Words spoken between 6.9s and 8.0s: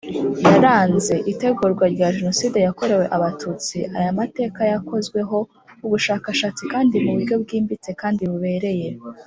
muburyo bwimbitse